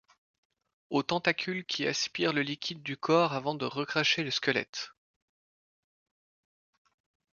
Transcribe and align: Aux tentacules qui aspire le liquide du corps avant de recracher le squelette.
Aux 0.89 1.03
tentacules 1.03 1.63
qui 1.63 1.85
aspire 1.85 2.33
le 2.33 2.41
liquide 2.41 2.81
du 2.81 2.97
corps 2.97 3.33
avant 3.33 3.53
de 3.53 3.65
recracher 3.65 4.23
le 4.23 4.31
squelette. 4.31 4.93